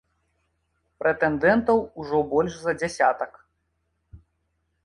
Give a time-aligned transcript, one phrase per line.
[1.03, 3.31] Прэтэндэнтаў ужо больш за дзясятак.